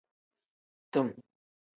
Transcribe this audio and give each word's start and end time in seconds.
Tim. 0.91 1.13